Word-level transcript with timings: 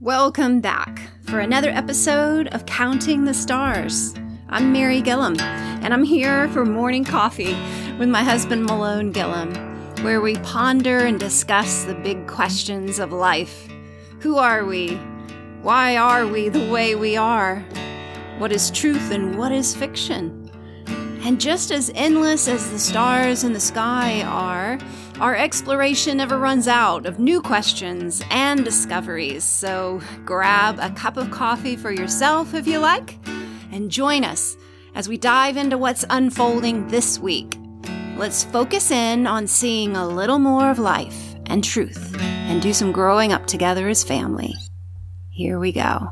Welcome 0.00 0.60
back 0.60 1.00
for 1.22 1.38
another 1.38 1.70
episode 1.70 2.48
of 2.48 2.66
Counting 2.66 3.24
the 3.24 3.34
Stars. 3.34 4.14
I'm 4.48 4.72
Mary 4.72 5.00
Gillum, 5.00 5.38
and 5.38 5.94
I'm 5.94 6.02
here 6.02 6.48
for 6.48 6.64
morning 6.64 7.04
coffee 7.04 7.54
with 7.98 8.08
my 8.08 8.24
husband 8.24 8.64
Malone 8.64 9.12
Gillum, 9.12 9.54
where 10.02 10.20
we 10.20 10.36
ponder 10.36 10.98
and 10.98 11.20
discuss 11.20 11.84
the 11.84 11.94
big 11.94 12.26
questions 12.26 12.98
of 12.98 13.12
life. 13.12 13.68
Who 14.20 14.38
are 14.38 14.64
we? 14.64 14.96
Why 15.62 15.96
are 15.96 16.26
we 16.26 16.48
the 16.48 16.68
way 16.70 16.96
we 16.96 17.16
are? 17.16 17.60
What 18.38 18.50
is 18.50 18.72
truth 18.72 19.12
and 19.12 19.38
what 19.38 19.52
is 19.52 19.76
fiction? 19.76 20.50
And 21.24 21.40
just 21.40 21.70
as 21.70 21.92
endless 21.94 22.48
as 22.48 22.72
the 22.72 22.78
stars 22.80 23.44
in 23.44 23.52
the 23.52 23.60
sky 23.60 24.22
are, 24.22 24.80
our 25.22 25.36
exploration 25.36 26.16
never 26.16 26.36
runs 26.36 26.66
out 26.66 27.06
of 27.06 27.20
new 27.20 27.40
questions 27.40 28.24
and 28.28 28.64
discoveries. 28.64 29.44
So 29.44 30.00
grab 30.24 30.80
a 30.80 30.90
cup 30.90 31.16
of 31.16 31.30
coffee 31.30 31.76
for 31.76 31.92
yourself 31.92 32.54
if 32.54 32.66
you 32.66 32.80
like, 32.80 33.24
and 33.70 33.88
join 33.88 34.24
us 34.24 34.56
as 34.96 35.08
we 35.08 35.16
dive 35.16 35.56
into 35.56 35.78
what's 35.78 36.04
unfolding 36.10 36.88
this 36.88 37.20
week. 37.20 37.56
Let's 38.16 38.42
focus 38.42 38.90
in 38.90 39.28
on 39.28 39.46
seeing 39.46 39.94
a 39.94 40.08
little 40.08 40.40
more 40.40 40.68
of 40.68 40.80
life 40.80 41.36
and 41.46 41.62
truth 41.62 42.16
and 42.20 42.60
do 42.60 42.72
some 42.72 42.90
growing 42.90 43.32
up 43.32 43.46
together 43.46 43.88
as 43.88 44.02
family. 44.02 44.52
Here 45.30 45.60
we 45.60 45.70
go. 45.70 46.10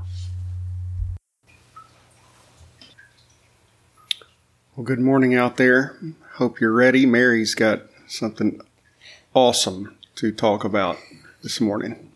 Well, 4.77 4.85
good 4.85 5.01
morning 5.01 5.35
out 5.35 5.57
there. 5.57 5.99
Hope 6.35 6.61
you're 6.61 6.71
ready. 6.73 7.07
Mary's 7.07 7.57
got 7.57 7.83
something 8.07 8.61
awesome 9.35 9.97
to 10.17 10.33
talk 10.33 10.65
about 10.65 10.99
this 11.43 11.61
morning. 11.61 12.11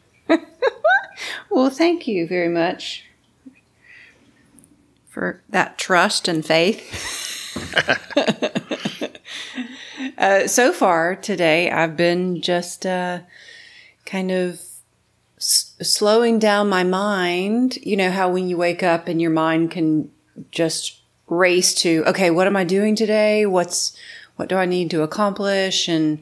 well, 1.51 1.71
thank 1.71 2.07
you 2.07 2.27
very 2.27 2.49
much 2.49 3.05
for 5.09 5.41
that 5.49 5.79
trust 5.79 6.27
and 6.27 6.45
faith. 6.45 7.13
uh, 10.19 10.47
so 10.49 10.73
far 10.73 11.15
today, 11.15 11.71
I've 11.71 11.97
been 11.97 12.43
just 12.43 12.85
uh, 12.85 13.21
kind 14.05 14.33
of 14.33 14.61
s- 15.37 15.75
slowing 15.81 16.39
down 16.41 16.69
my 16.69 16.83
mind. 16.83 17.77
You 17.83 17.97
know 17.97 18.11
how 18.11 18.29
when 18.31 18.49
you 18.49 18.57
wake 18.57 18.83
up 18.83 19.07
and 19.07 19.23
your 19.23 19.31
mind 19.31 19.71
can 19.71 20.11
just 20.51 21.01
race 21.29 21.75
to, 21.75 22.03
okay, 22.07 22.31
what 22.31 22.49
am 22.49 22.57
I 22.57 22.65
doing 22.65 22.97
today? 22.97 23.47
What's 23.47 23.97
what 24.37 24.49
do 24.49 24.57
I 24.57 24.67
need 24.67 24.91
to 24.91 25.03
accomplish? 25.03 25.87
And 25.87 26.21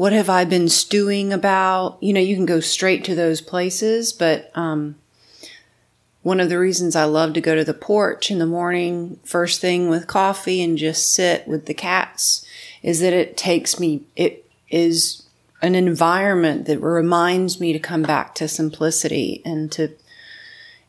what 0.00 0.14
have 0.14 0.30
I 0.30 0.46
been 0.46 0.70
stewing 0.70 1.30
about? 1.30 1.98
You 2.00 2.14
know, 2.14 2.22
you 2.22 2.34
can 2.34 2.46
go 2.46 2.60
straight 2.60 3.04
to 3.04 3.14
those 3.14 3.42
places, 3.42 4.14
but 4.14 4.50
um, 4.54 4.94
one 6.22 6.40
of 6.40 6.48
the 6.48 6.58
reasons 6.58 6.96
I 6.96 7.04
love 7.04 7.34
to 7.34 7.40
go 7.42 7.54
to 7.54 7.64
the 7.64 7.74
porch 7.74 8.30
in 8.30 8.38
the 8.38 8.46
morning, 8.46 9.20
first 9.24 9.60
thing 9.60 9.90
with 9.90 10.06
coffee 10.06 10.62
and 10.62 10.78
just 10.78 11.12
sit 11.12 11.46
with 11.46 11.66
the 11.66 11.74
cats 11.74 12.46
is 12.82 13.00
that 13.00 13.12
it 13.12 13.36
takes 13.36 13.78
me, 13.78 14.04
it 14.16 14.50
is 14.70 15.24
an 15.60 15.74
environment 15.74 16.64
that 16.64 16.78
reminds 16.78 17.60
me 17.60 17.74
to 17.74 17.78
come 17.78 18.00
back 18.00 18.34
to 18.36 18.48
simplicity 18.48 19.42
and 19.44 19.70
to 19.72 19.90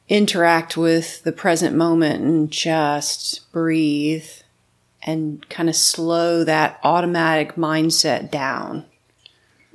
interact 0.07 0.77
with 0.77 1.21
the 1.23 1.33
present 1.33 1.75
moment 1.75 2.23
and 2.23 2.49
just 2.49 3.51
breathe 3.51 4.29
and 5.03 5.49
kind 5.49 5.67
of 5.67 5.75
slow 5.75 6.45
that 6.45 6.79
automatic 6.81 7.55
mindset 7.55 8.31
down. 8.31 8.85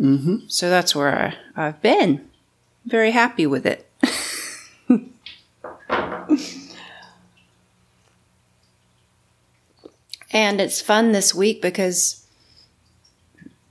Mm-hmm. 0.01 0.37
So 0.49 0.69
that's 0.71 0.95
where 0.95 1.37
I, 1.57 1.67
I've 1.69 1.81
been. 1.83 2.29
Very 2.85 3.11
happy 3.11 3.47
with 3.47 3.67
it. 3.67 3.91
and 10.31 10.61
it's 10.61 10.81
fun 10.81 11.13
this 11.13 11.35
week 11.35 11.63
because 11.63 12.27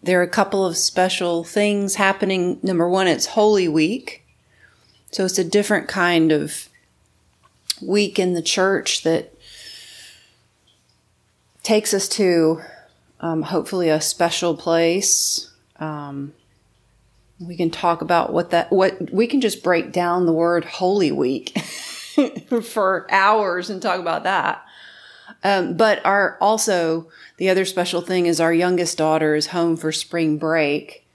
there 0.03 0.19
are 0.19 0.23
a 0.23 0.27
couple 0.27 0.65
of 0.65 0.77
special 0.77 1.43
things 1.43 1.95
happening. 1.95 2.59
Number 2.61 2.89
one, 2.89 3.07
it's 3.07 3.27
Holy 3.27 3.67
Week. 3.67 4.23
So 5.11 5.25
it's 5.25 5.39
a 5.39 5.43
different 5.43 5.87
kind 5.87 6.31
of 6.31 6.69
week 7.81 8.19
in 8.19 8.33
the 8.33 8.41
church 8.41 9.03
that 9.03 9.33
takes 11.63 11.93
us 11.93 12.07
to 12.09 12.61
um, 13.21 13.43
hopefully 13.43 13.89
a 13.89 14.01
special 14.01 14.55
place 14.55 15.51
um, 15.79 16.33
we 17.39 17.55
can 17.55 17.69
talk 17.69 18.01
about 18.01 18.31
what 18.31 18.51
that 18.51 18.71
what 18.71 19.11
we 19.11 19.27
can 19.27 19.41
just 19.41 19.63
break 19.63 19.91
down 19.91 20.25
the 20.25 20.33
word 20.33 20.65
Holy 20.65 21.11
Week 21.11 21.57
for 22.63 23.07
hours 23.11 23.69
and 23.69 23.81
talk 23.81 23.99
about 23.99 24.23
that. 24.23 24.63
Um, 25.43 25.75
but 25.75 26.05
our 26.05 26.37
also 26.39 27.07
the 27.37 27.49
other 27.49 27.65
special 27.65 28.01
thing 28.01 28.25
is 28.25 28.39
our 28.39 28.53
youngest 28.53 28.97
daughter 28.97 29.35
is 29.35 29.47
home 29.47 29.75
for 29.75 29.91
spring 29.91 30.37
break 30.37 31.05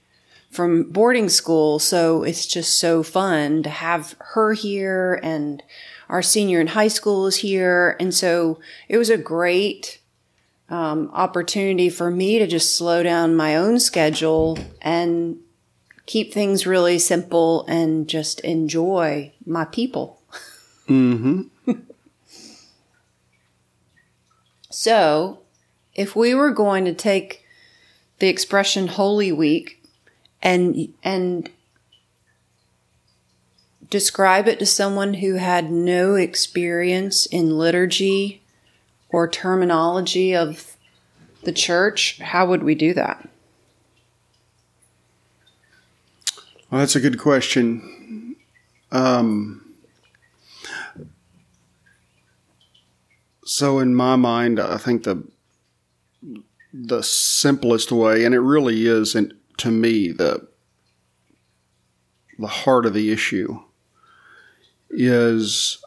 from 0.51 0.83
boarding 0.91 1.29
school, 1.29 1.79
so 1.79 2.23
it's 2.23 2.45
just 2.45 2.77
so 2.77 3.03
fun 3.03 3.63
to 3.63 3.69
have 3.69 4.15
her 4.19 4.53
here 4.53 5.19
and 5.23 5.63
our 6.09 6.21
senior 6.21 6.59
in 6.59 6.67
high 6.67 6.89
school 6.89 7.25
is 7.25 7.37
here, 7.37 7.95
and 7.99 8.13
so 8.13 8.59
it 8.89 8.97
was 8.97 9.09
a 9.09 9.17
great 9.17 10.00
um, 10.71 11.11
opportunity 11.13 11.89
for 11.89 12.09
me 12.09 12.39
to 12.39 12.47
just 12.47 12.75
slow 12.75 13.03
down 13.03 13.35
my 13.35 13.57
own 13.57 13.77
schedule 13.79 14.57
and 14.81 15.37
keep 16.05 16.33
things 16.33 16.65
really 16.65 16.97
simple 16.97 17.65
and 17.67 18.07
just 18.07 18.39
enjoy 18.39 19.33
my 19.45 19.65
people. 19.65 20.21
Mm-hmm. 20.87 21.71
so, 24.69 25.39
if 25.93 26.15
we 26.15 26.33
were 26.33 26.51
going 26.51 26.85
to 26.85 26.93
take 26.93 27.45
the 28.19 28.29
expression 28.29 28.87
Holy 28.87 29.31
Week 29.31 29.83
and 30.41 30.93
and 31.03 31.49
describe 33.89 34.47
it 34.47 34.57
to 34.59 34.65
someone 34.65 35.15
who 35.15 35.35
had 35.35 35.69
no 35.69 36.15
experience 36.15 37.25
in 37.25 37.57
liturgy 37.57 38.40
or 39.11 39.27
terminology 39.27 40.35
of 40.35 40.77
the 41.43 41.51
church, 41.51 42.19
how 42.19 42.45
would 42.47 42.63
we 42.63 42.75
do 42.75 42.93
that? 42.93 43.27
Well, 46.69 46.79
that's 46.79 46.95
a 46.95 47.01
good 47.01 47.19
question. 47.19 48.35
Um, 48.91 49.73
so, 53.43 53.79
in 53.79 53.95
my 53.95 54.15
mind, 54.15 54.59
I 54.59 54.77
think 54.77 55.03
the 55.03 55.23
the 56.73 57.01
simplest 57.01 57.91
way, 57.91 58.23
and 58.23 58.33
it 58.33 58.39
really 58.39 58.87
is, 58.87 59.15
and 59.15 59.33
to 59.57 59.69
me, 59.71 60.11
the 60.11 60.47
the 62.39 62.47
heart 62.47 62.85
of 62.85 62.93
the 62.93 63.11
issue 63.11 63.59
is 64.89 65.80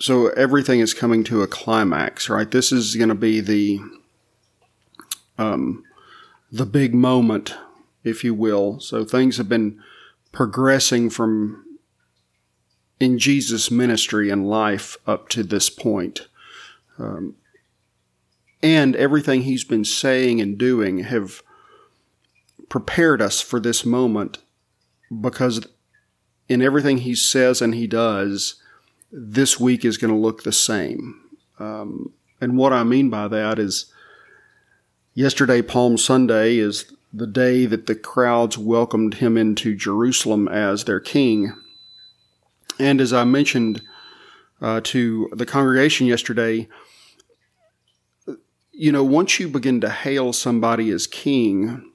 so 0.00 0.28
everything 0.28 0.80
is 0.80 0.94
coming 0.94 1.24
to 1.24 1.42
a 1.42 1.46
climax, 1.46 2.28
right? 2.30 2.50
This 2.50 2.72
is 2.72 2.96
going 2.96 3.10
to 3.10 3.14
be 3.14 3.40
the 3.40 3.80
um, 5.38 5.84
the 6.50 6.66
big 6.66 6.94
moment, 6.94 7.54
if 8.02 8.24
you 8.24 8.34
will. 8.34 8.80
So 8.80 9.04
things 9.04 9.36
have 9.36 9.48
been 9.48 9.80
progressing 10.32 11.10
from 11.10 11.64
in 12.98 13.18
Jesus' 13.18 13.70
ministry 13.70 14.30
and 14.30 14.48
life 14.48 14.96
up 15.06 15.28
to 15.30 15.42
this 15.42 15.70
point. 15.70 16.28
Um, 16.98 17.36
and 18.62 18.94
everything 18.96 19.42
he's 19.42 19.64
been 19.64 19.86
saying 19.86 20.40
and 20.40 20.58
doing 20.58 21.00
have 21.00 21.42
prepared 22.68 23.22
us 23.22 23.40
for 23.40 23.58
this 23.58 23.86
moment 23.86 24.38
because 25.20 25.66
in 26.48 26.60
everything 26.60 26.98
he 26.98 27.14
says 27.14 27.62
and 27.62 27.74
he 27.74 27.86
does, 27.86 28.59
this 29.12 29.58
week 29.58 29.84
is 29.84 29.98
going 29.98 30.12
to 30.12 30.18
look 30.18 30.42
the 30.42 30.52
same. 30.52 31.20
Um, 31.58 32.12
and 32.40 32.56
what 32.56 32.72
I 32.72 32.84
mean 32.84 33.10
by 33.10 33.28
that 33.28 33.58
is 33.58 33.92
yesterday, 35.14 35.62
Palm 35.62 35.98
Sunday, 35.98 36.58
is 36.58 36.92
the 37.12 37.26
day 37.26 37.66
that 37.66 37.86
the 37.86 37.94
crowds 37.94 38.56
welcomed 38.56 39.14
him 39.14 39.36
into 39.36 39.74
Jerusalem 39.74 40.48
as 40.48 40.84
their 40.84 41.00
king. 41.00 41.54
And 42.78 43.00
as 43.00 43.12
I 43.12 43.24
mentioned 43.24 43.82
uh, 44.60 44.80
to 44.84 45.28
the 45.32 45.46
congregation 45.46 46.06
yesterday, 46.06 46.68
you 48.72 48.92
know, 48.92 49.04
once 49.04 49.38
you 49.38 49.48
begin 49.48 49.80
to 49.82 49.90
hail 49.90 50.32
somebody 50.32 50.90
as 50.90 51.06
king 51.06 51.90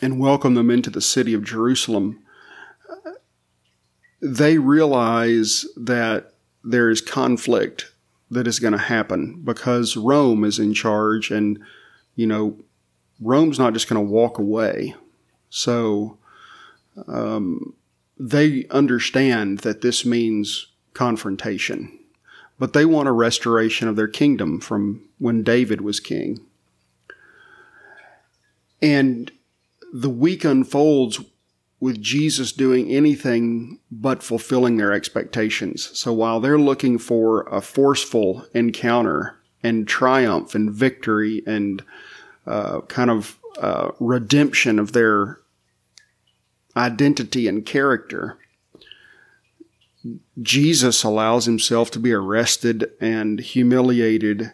and 0.00 0.18
welcome 0.18 0.54
them 0.54 0.70
into 0.70 0.90
the 0.90 1.00
city 1.00 1.34
of 1.34 1.44
Jerusalem, 1.44 2.23
they 4.24 4.56
realize 4.56 5.66
that 5.76 6.32
there 6.64 6.88
is 6.88 7.02
conflict 7.02 7.92
that 8.30 8.46
is 8.46 8.58
going 8.58 8.72
to 8.72 8.78
happen 8.78 9.42
because 9.44 9.98
Rome 9.98 10.44
is 10.44 10.58
in 10.58 10.72
charge 10.72 11.30
and, 11.30 11.58
you 12.16 12.26
know, 12.26 12.58
Rome's 13.20 13.58
not 13.58 13.74
just 13.74 13.86
going 13.86 14.04
to 14.04 14.12
walk 14.12 14.38
away. 14.38 14.94
So, 15.50 16.16
um, 17.06 17.74
they 18.18 18.64
understand 18.70 19.58
that 19.58 19.82
this 19.82 20.06
means 20.06 20.68
confrontation, 20.94 21.98
but 22.58 22.72
they 22.72 22.86
want 22.86 23.08
a 23.08 23.12
restoration 23.12 23.88
of 23.88 23.96
their 23.96 24.08
kingdom 24.08 24.58
from 24.58 25.02
when 25.18 25.42
David 25.42 25.82
was 25.82 26.00
king. 26.00 26.40
And 28.80 29.30
the 29.92 30.10
week 30.10 30.44
unfolds 30.44 31.20
with 31.84 32.00
Jesus 32.00 32.50
doing 32.50 32.90
anything 32.90 33.78
but 33.90 34.22
fulfilling 34.22 34.78
their 34.78 34.90
expectations. 34.90 35.90
So 35.92 36.14
while 36.14 36.40
they're 36.40 36.58
looking 36.58 36.96
for 36.96 37.42
a 37.42 37.60
forceful 37.60 38.46
encounter 38.54 39.36
and 39.62 39.86
triumph 39.86 40.54
and 40.54 40.72
victory 40.72 41.42
and 41.46 41.84
uh, 42.46 42.80
kind 42.88 43.10
of 43.10 43.38
uh, 43.58 43.90
redemption 44.00 44.78
of 44.78 44.92
their 44.92 45.40
identity 46.74 47.46
and 47.48 47.66
character, 47.66 48.38
Jesus 50.40 51.04
allows 51.04 51.44
himself 51.44 51.90
to 51.90 51.98
be 51.98 52.14
arrested 52.14 52.90
and 52.98 53.38
humiliated 53.40 54.52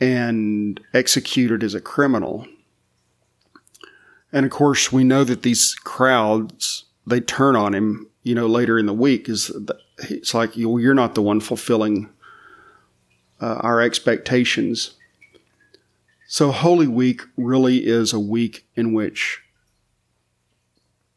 and 0.00 0.80
executed 0.94 1.64
as 1.64 1.74
a 1.74 1.80
criminal. 1.80 2.46
And 4.32 4.46
of 4.46 4.52
course, 4.52 4.90
we 4.90 5.04
know 5.04 5.24
that 5.24 5.42
these 5.42 5.74
crowds, 5.74 6.84
they 7.06 7.20
turn 7.20 7.54
on 7.54 7.74
him, 7.74 8.08
you 8.22 8.34
know, 8.34 8.46
later 8.46 8.78
in 8.78 8.86
the 8.86 8.94
week 8.94 9.28
is 9.28 9.50
it's 9.98 10.32
like, 10.32 10.56
you're 10.56 10.94
not 10.94 11.14
the 11.14 11.22
one 11.22 11.40
fulfilling 11.40 12.08
uh, 13.40 13.56
our 13.56 13.80
expectations. 13.80 14.94
So 16.26 16.50
Holy 16.50 16.86
Week 16.86 17.22
really 17.36 17.86
is 17.86 18.12
a 18.12 18.20
week 18.20 18.66
in 18.74 18.94
which 18.94 19.42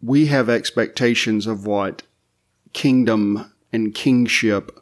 we 0.02 0.26
have 0.26 0.50
expectations 0.50 1.48
of 1.48 1.66
what 1.66 2.04
kingdom 2.74 3.52
and 3.72 3.96
kingship 3.96 4.78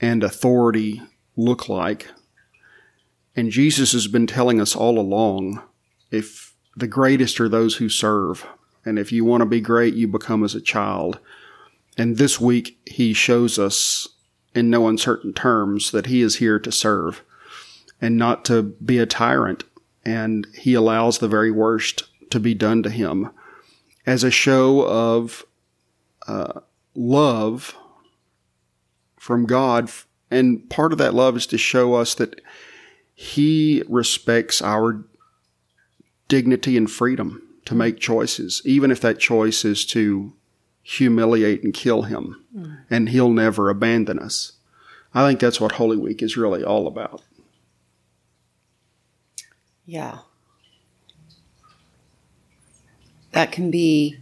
and 0.00 0.22
authority 0.22 1.00
look 1.36 1.68
like. 1.68 2.08
And 3.34 3.50
Jesus 3.50 3.92
has 3.92 4.06
been 4.08 4.26
telling 4.26 4.60
us 4.60 4.76
all 4.76 4.98
along 4.98 5.62
if 6.10 6.45
the 6.76 6.86
greatest 6.86 7.40
are 7.40 7.48
those 7.48 7.76
who 7.76 7.88
serve. 7.88 8.46
And 8.84 8.98
if 8.98 9.10
you 9.10 9.24
want 9.24 9.40
to 9.40 9.46
be 9.46 9.60
great, 9.60 9.94
you 9.94 10.06
become 10.06 10.44
as 10.44 10.54
a 10.54 10.60
child. 10.60 11.18
And 11.96 12.18
this 12.18 12.40
week, 12.40 12.78
he 12.86 13.14
shows 13.14 13.58
us 13.58 14.06
in 14.54 14.70
no 14.70 14.86
uncertain 14.86 15.32
terms 15.32 15.90
that 15.90 16.06
he 16.06 16.20
is 16.20 16.36
here 16.36 16.58
to 16.58 16.70
serve 16.70 17.22
and 18.00 18.16
not 18.16 18.44
to 18.46 18.62
be 18.62 18.98
a 18.98 19.06
tyrant. 19.06 19.64
And 20.04 20.46
he 20.54 20.74
allows 20.74 21.18
the 21.18 21.28
very 21.28 21.50
worst 21.50 22.04
to 22.30 22.38
be 22.38 22.54
done 22.54 22.82
to 22.82 22.90
him 22.90 23.30
as 24.04 24.22
a 24.22 24.30
show 24.30 24.86
of 24.86 25.44
uh, 26.28 26.60
love 26.94 27.74
from 29.16 29.46
God. 29.46 29.90
And 30.30 30.68
part 30.70 30.92
of 30.92 30.98
that 30.98 31.14
love 31.14 31.36
is 31.36 31.46
to 31.48 31.58
show 31.58 31.94
us 31.94 32.14
that 32.14 32.40
he 33.14 33.82
respects 33.88 34.60
our 34.60 35.04
dignity 36.28 36.76
and 36.76 36.90
freedom 36.90 37.42
to 37.64 37.74
make 37.74 37.98
choices, 37.98 38.62
even 38.64 38.90
if 38.90 39.00
that 39.00 39.18
choice 39.18 39.64
is 39.64 39.84
to 39.86 40.32
humiliate 40.82 41.62
and 41.64 41.74
kill 41.74 42.02
him. 42.02 42.44
Mm. 42.56 42.78
And 42.88 43.08
he'll 43.08 43.30
never 43.30 43.68
abandon 43.68 44.18
us. 44.18 44.52
I 45.12 45.26
think 45.26 45.40
that's 45.40 45.60
what 45.60 45.72
Holy 45.72 45.96
Week 45.96 46.22
is 46.22 46.36
really 46.36 46.62
all 46.62 46.86
about. 46.86 47.22
Yeah. 49.84 50.18
That 53.32 53.52
can 53.52 53.70
be 53.70 54.18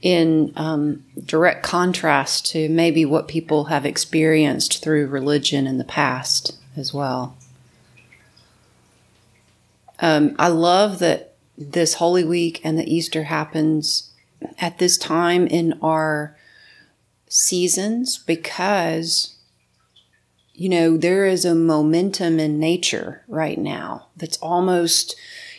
in 0.00 0.52
um, 0.56 1.04
direct 1.24 1.62
contrast 1.62 2.46
to 2.46 2.68
maybe 2.68 3.04
what 3.04 3.28
people 3.28 3.64
have 3.64 3.84
experienced 3.84 4.82
through 4.82 5.08
religion 5.08 5.66
in 5.66 5.78
the 5.78 5.84
past 5.84 6.56
as 6.76 6.94
well. 6.94 7.36
Um, 10.00 10.36
I 10.38 10.48
love 10.48 11.00
that 11.00 11.27
this 11.58 11.94
Holy 11.94 12.24
Week 12.24 12.60
and 12.62 12.78
the 12.78 12.92
Easter 12.92 13.24
happens 13.24 14.10
at 14.60 14.78
this 14.78 14.96
time 14.96 15.46
in 15.48 15.76
our 15.82 16.36
seasons 17.28 18.16
because 18.16 19.34
you 20.54 20.68
know 20.68 20.96
there 20.96 21.26
is 21.26 21.44
a 21.44 21.54
momentum 21.54 22.38
in 22.38 22.58
nature 22.58 23.22
right 23.28 23.58
now 23.58 24.06
that's 24.16 24.38
almost 24.38 25.14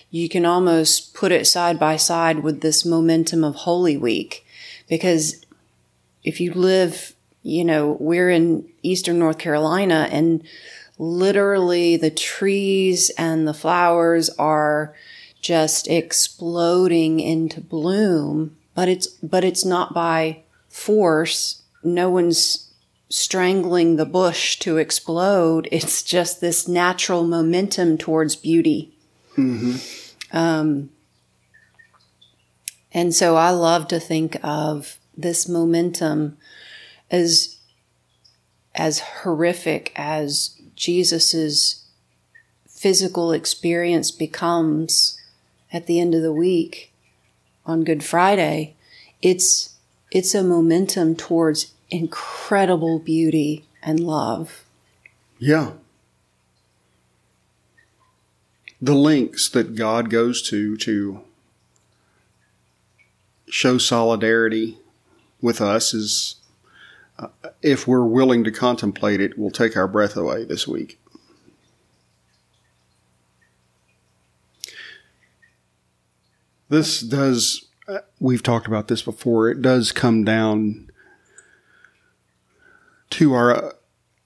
you 0.09 0.27
can 0.27 0.45
almost 0.45 1.13
put 1.13 1.31
it 1.31 1.45
side 1.45 1.77
by 1.77 1.95
side 1.95 2.39
with 2.39 2.61
this 2.61 2.83
momentum 2.83 3.43
of 3.43 3.53
Holy 3.53 3.95
Week. 3.95 4.43
Because 4.87 5.45
if 6.23 6.39
you 6.39 6.53
live 6.53 7.13
you 7.43 7.63
know 7.63 7.97
we're 7.99 8.29
in 8.29 8.67
eastern 8.83 9.19
North 9.19 9.37
Carolina 9.37 10.07
and 10.11 10.43
literally 10.97 11.97
the 11.97 12.09
trees 12.09 13.09
and 13.17 13.47
the 13.47 13.53
flowers 13.53 14.29
are 14.31 14.95
just 15.41 15.87
exploding 15.87 17.19
into 17.19 17.61
bloom, 17.61 18.57
but 18.75 18.89
it's, 18.89 19.07
but 19.07 19.43
it's 19.43 19.65
not 19.65 19.93
by 19.93 20.43
force. 20.67 21.61
No 21.83 22.09
one's 22.09 22.71
strangling 23.09 23.95
the 23.95 24.05
bush 24.05 24.59
to 24.59 24.77
explode. 24.77 25.67
It's 25.71 26.03
just 26.03 26.41
this 26.41 26.67
natural 26.67 27.23
momentum 27.23 27.97
towards 27.97 28.35
beauty. 28.35 28.93
Mm-hmm. 29.37 30.37
Um, 30.37 30.89
and 32.91 33.13
so 33.13 33.35
I 33.35 33.51
love 33.51 33.87
to 33.89 33.99
think 33.99 34.37
of 34.43 34.97
this 35.17 35.47
momentum 35.47 36.37
as 37.11 37.57
as 38.75 38.99
horrific 38.99 39.91
as 39.95 40.55
Jesus's 40.75 41.85
physical 42.67 43.33
experience 43.33 44.09
becomes 44.11 45.18
at 45.71 45.85
the 45.85 45.99
end 45.99 46.15
of 46.15 46.21
the 46.21 46.33
week 46.33 46.91
on 47.65 47.83
Good 47.83 48.03
Friday, 48.03 48.75
it's 49.21 49.75
it's 50.11 50.33
a 50.33 50.43
momentum 50.43 51.15
towards 51.15 51.73
incredible 51.89 52.99
beauty 52.99 53.65
and 53.81 53.99
love. 53.99 54.65
Yeah. 55.37 55.71
The 58.81 58.95
links 58.95 59.49
that 59.49 59.75
God 59.75 60.09
goes 60.09 60.41
to 60.49 60.77
to 60.77 61.21
show 63.49 63.77
solidarity 63.77 64.77
with 65.41 65.61
us 65.61 65.93
is, 65.93 66.35
uh, 67.17 67.27
if 67.61 67.87
we're 67.87 68.05
willing 68.05 68.43
to 68.43 68.51
contemplate 68.51 69.19
it, 69.19 69.37
will 69.37 69.51
take 69.51 69.75
our 69.75 69.87
breath 69.87 70.15
away 70.15 70.45
this 70.45 70.67
week. 70.67 70.98
This 76.69 77.01
does, 77.01 77.67
we've 78.19 78.43
talked 78.43 78.67
about 78.67 78.87
this 78.87 79.01
before, 79.01 79.49
it 79.49 79.61
does 79.61 79.91
come 79.91 80.23
down 80.23 80.91
to 83.11 83.33
our, 83.33 83.75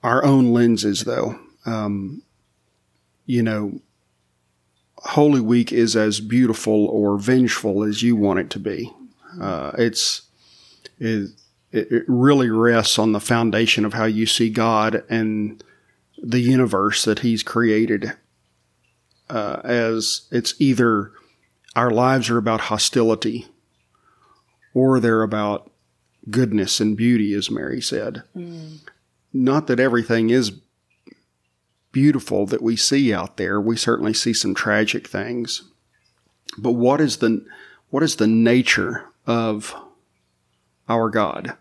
our 0.03 0.23
own 0.25 0.51
lenses 0.51 1.05
though. 1.05 1.39
Um, 1.65 2.21
you 3.25 3.41
know, 3.41 3.79
Holy 4.97 5.41
Week 5.41 5.71
is 5.71 5.95
as 5.95 6.19
beautiful 6.19 6.85
or 6.87 7.17
vengeful 7.17 7.83
as 7.83 8.03
you 8.03 8.15
want 8.15 8.39
it 8.39 8.49
to 8.51 8.59
be. 8.59 8.91
Uh, 9.39 9.71
it's, 9.77 10.23
it, 10.99 11.29
it 11.71 12.03
really 12.07 12.49
rests 12.49 12.99
on 12.99 13.13
the 13.13 13.19
foundation 13.19 13.83
of 13.83 13.93
how 13.93 14.05
you 14.05 14.25
see 14.25 14.49
God 14.49 15.03
and 15.09 15.63
the 16.21 16.39
universe 16.39 17.03
that 17.05 17.19
He's 17.19 17.43
created. 17.43 18.13
Uh, 19.29 19.61
as 19.63 20.27
it's 20.31 20.53
either 20.59 21.11
our 21.75 21.91
lives 21.91 22.29
are 22.29 22.37
about 22.37 22.61
hostility 22.61 23.47
or 24.73 24.99
they're 24.99 25.23
about 25.23 25.71
goodness 26.29 26.79
and 26.79 26.95
beauty, 26.95 27.33
as 27.33 27.51
Mary 27.51 27.81
said. 27.81 28.23
Mm. 28.35 28.79
Not 29.31 29.67
that 29.67 29.79
everything 29.79 30.29
is 30.29 30.51
beautiful 31.91 32.45
that 32.47 32.61
we 32.61 32.75
see 32.75 33.13
out 33.13 33.37
there. 33.37 33.59
We 33.59 33.77
certainly 33.77 34.13
see 34.13 34.33
some 34.33 34.55
tragic 34.55 35.07
things. 35.07 35.63
But 36.57 36.71
what 36.71 37.01
is 37.01 37.17
the 37.17 37.45
what 37.89 38.03
is 38.03 38.15
the 38.15 38.27
nature 38.27 39.05
of 39.25 39.75
our 40.89 41.09
God? 41.09 41.55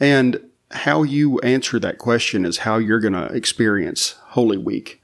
And 0.00 0.40
how 0.72 1.02
you 1.02 1.38
answer 1.40 1.78
that 1.78 1.98
question 1.98 2.44
is 2.44 2.58
how 2.58 2.78
you're 2.78 3.00
going 3.00 3.12
to 3.12 3.26
experience 3.26 4.16
Holy 4.28 4.58
Week. 4.58 5.00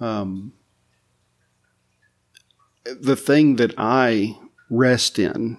Um, 0.00 0.52
the 2.84 3.16
thing 3.16 3.56
that 3.56 3.74
I 3.78 4.36
rest 4.70 5.18
in 5.18 5.58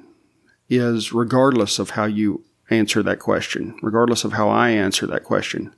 is 0.70 1.14
regardless 1.14 1.80
of 1.80 1.92
how 1.92 2.06
you 2.06 2.44
answer 2.70 3.04
that 3.04 3.20
question, 3.20 3.78
regardless 3.82 4.24
of 4.24 4.34
how 4.34 4.50
I 4.50 4.70
answer 4.70 5.06
that 5.08 5.24
question, 5.24 5.74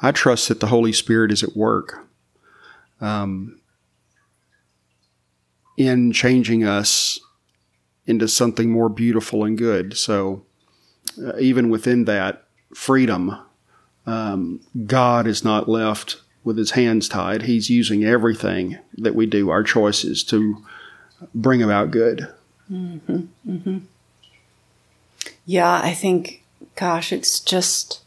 I 0.00 0.12
trust 0.12 0.48
that 0.48 0.60
the 0.60 0.68
Holy 0.68 0.92
Spirit 0.92 1.32
is 1.32 1.42
at 1.42 1.56
work 1.56 2.06
um, 3.00 3.60
in 5.76 6.12
changing 6.12 6.64
us 6.64 7.18
into 8.06 8.28
something 8.28 8.70
more 8.70 8.88
beautiful 8.88 9.44
and 9.44 9.56
good. 9.56 9.96
So 9.96 10.44
uh, 11.22 11.36
even 11.38 11.68
within 11.68 12.04
that 12.04 12.44
freedom, 12.74 13.38
um, 14.06 14.60
God 14.86 15.26
is 15.26 15.44
not 15.44 15.68
left 15.68 16.22
with 16.48 16.56
his 16.56 16.70
hands 16.70 17.10
tied. 17.10 17.42
He's 17.42 17.68
using 17.68 18.04
everything 18.04 18.78
that 18.96 19.14
we 19.14 19.26
do, 19.26 19.50
our 19.50 19.62
choices, 19.62 20.24
to 20.24 20.64
bring 21.34 21.62
about 21.62 21.90
good. 21.90 22.26
Mm-hmm, 22.72 23.20
mm-hmm. 23.46 23.78
Yeah, 25.44 25.80
I 25.84 25.92
think, 25.92 26.42
gosh, 26.74 27.12
it's 27.12 27.38
just 27.38 28.00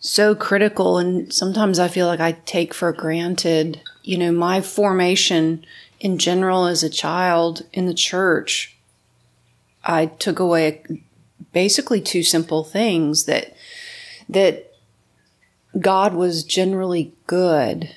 so 0.00 0.34
critical. 0.34 0.96
And 0.96 1.30
sometimes 1.30 1.78
I 1.78 1.88
feel 1.88 2.06
like 2.06 2.20
I 2.20 2.32
take 2.46 2.72
for 2.72 2.90
granted, 2.94 3.82
you 4.02 4.16
know, 4.16 4.32
my 4.32 4.62
formation 4.62 5.66
in 6.00 6.16
general 6.16 6.64
as 6.64 6.82
a 6.82 6.88
child 6.88 7.62
in 7.74 7.84
the 7.84 7.94
church. 7.94 8.74
I 9.84 10.06
took 10.06 10.38
away 10.38 10.82
basically 11.52 12.00
two 12.00 12.22
simple 12.22 12.64
things 12.64 13.26
that, 13.26 13.54
that 14.30 14.71
God 15.78 16.14
was 16.14 16.44
generally 16.44 17.12
good 17.26 17.94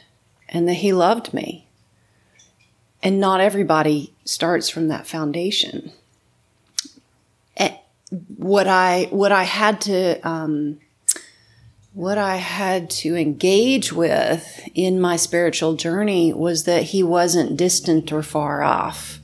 and 0.50 0.67
that 0.67 0.75
he 0.75 0.94
loved 0.94 1.34
me. 1.34 1.67
And 3.03 3.20
not 3.20 3.41
everybody 3.41 4.13
starts 4.24 4.70
from 4.70 4.88
that 4.88 5.05
foundation. 5.05 5.91
And 7.55 7.77
what 8.38 8.67
I, 8.67 9.08
what 9.12 9.32
I 9.32 9.44
had 9.44 9.82
to, 9.82 10.27
um, 10.27 10.79
what 11.94 12.17
I 12.17 12.38
had 12.38 12.89
to 12.91 13.15
engage 13.15 13.94
with 13.94 14.67
in 14.74 15.00
my 15.00 15.15
spiritual 15.15 15.75
journey 15.75 16.34
was 16.34 16.63
that 16.63 16.84
he 16.84 17.03
wasn't 17.03 17.58
distant 17.58 18.12
or 18.12 18.24
far 18.24 18.63
off. 18.63 19.20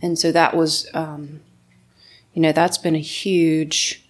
And 0.00 0.18
so 0.18 0.32
that 0.32 0.56
was, 0.56 0.88
um, 0.94 1.40
you 2.32 2.42
know, 2.42 2.52
that's 2.52 2.78
been 2.78 2.96
a 2.96 3.00
huge 3.00 4.07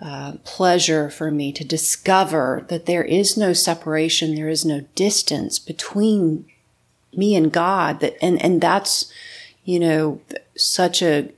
uh, 0.00 0.32
pleasure 0.44 1.08
for 1.08 1.30
me 1.30 1.52
to 1.52 1.64
discover 1.64 2.64
that 2.68 2.86
there 2.86 3.04
is 3.04 3.36
no 3.36 3.52
separation, 3.52 4.34
there 4.34 4.48
is 4.48 4.64
no 4.64 4.80
distance 4.94 5.58
between 5.58 6.44
me 7.14 7.34
and 7.34 7.50
God. 7.50 8.00
That 8.00 8.16
and 8.22 8.40
and 8.42 8.60
that's, 8.60 9.10
you 9.64 9.80
know, 9.80 10.20
such 10.54 11.02
a 11.02 11.30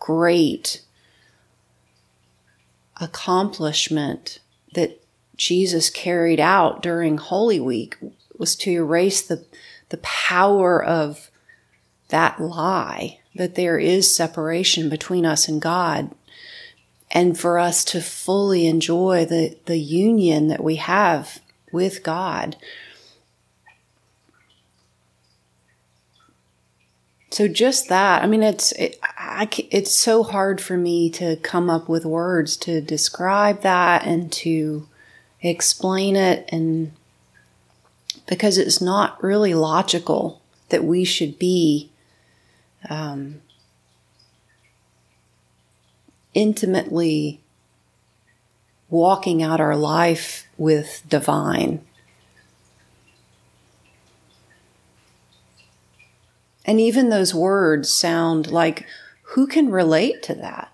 great 0.00 0.82
accomplishment 3.00 4.40
that 4.74 5.02
Jesus 5.36 5.90
carried 5.90 6.40
out 6.40 6.82
during 6.82 7.18
Holy 7.18 7.60
Week 7.60 7.96
was 8.38 8.56
to 8.56 8.70
erase 8.70 9.22
the, 9.22 9.44
the 9.90 9.98
power 9.98 10.82
of 10.82 11.30
that 12.08 12.40
lie 12.40 13.18
that 13.34 13.54
there 13.54 13.78
is 13.78 14.14
separation 14.14 14.88
between 14.88 15.26
us 15.26 15.48
and 15.48 15.60
God 15.60 16.10
and 17.16 17.38
for 17.38 17.58
us 17.58 17.84
to 17.86 18.00
fully 18.00 18.66
enjoy 18.66 19.24
the, 19.24 19.56
the 19.64 19.78
union 19.78 20.48
that 20.48 20.62
we 20.62 20.76
have 20.76 21.40
with 21.72 22.02
God. 22.02 22.56
So 27.30 27.48
just 27.48 27.88
that, 27.88 28.22
I 28.22 28.26
mean, 28.26 28.42
it's, 28.42 28.72
it, 28.72 28.98
I, 29.02 29.48
it's 29.70 29.94
so 29.94 30.22
hard 30.22 30.60
for 30.60 30.76
me 30.76 31.10
to 31.10 31.36
come 31.36 31.68
up 31.68 31.88
with 31.88 32.04
words 32.04 32.56
to 32.58 32.80
describe 32.80 33.62
that 33.62 34.06
and 34.06 34.30
to, 34.32 34.86
explain 35.42 36.16
it 36.16 36.48
and 36.50 36.92
because 38.26 38.58
it's 38.58 38.80
not 38.80 39.22
really 39.22 39.54
logical 39.54 40.40
that 40.70 40.84
we 40.84 41.04
should 41.04 41.38
be 41.38 41.90
um, 42.88 43.40
intimately 46.36 47.40
walking 48.90 49.42
out 49.42 49.60
our 49.60 49.74
life 49.74 50.46
with 50.58 51.02
divine. 51.08 51.80
And 56.64 56.78
even 56.78 57.08
those 57.08 57.34
words 57.34 57.90
sound 57.90 58.50
like 58.50 58.86
who 59.22 59.46
can 59.46 59.70
relate 59.70 60.22
to 60.24 60.34
that? 60.34 60.72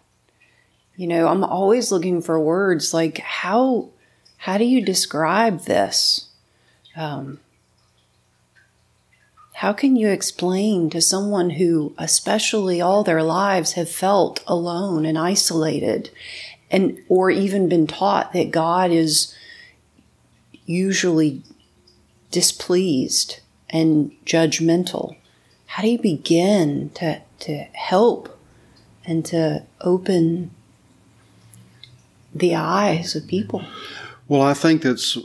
You 0.97 1.07
know, 1.07 1.29
I'm 1.29 1.45
always 1.45 1.93
looking 1.93 2.21
for 2.21 2.39
words 2.41 2.93
like 2.93 3.19
how 3.19 3.91
how 4.39 4.59
do 4.59 4.65
you 4.65 4.85
describe 4.85 5.61
this? 5.61 6.29
Um, 6.97 7.39
how 9.63 9.73
can 9.73 9.95
you 9.95 10.09
explain 10.09 10.91
to 10.91 11.01
someone 11.01 11.51
who, 11.51 11.95
especially 11.97 12.81
all 12.81 13.05
their 13.05 13.23
lives, 13.23 13.75
have 13.75 13.89
felt 13.89 14.43
alone 14.45 15.07
and 15.07 15.17
isolated, 15.17 16.11
and 16.69 16.99
or 17.09 17.31
even 17.31 17.69
been 17.69 17.87
taught 17.87 18.33
that 18.33 18.51
God 18.51 18.91
is 18.91 19.33
usually 20.67 21.45
displeased 22.33 23.39
and 23.71 24.11
judgmental? 24.27 25.15
How 25.67 25.85
do 25.85 25.91
you 25.91 25.99
begin 26.01 26.91
to 26.95 27.23
to 27.43 27.59
help 27.75 28.37
and 29.05 29.25
to 29.27 29.63
open 29.81 30.51
the 32.35 32.57
eyes 32.57 33.15
of 33.15 33.29
people? 33.29 33.65
Well, 34.27 34.43
I 34.43 34.55
think 34.55 34.83
that's 34.83 35.17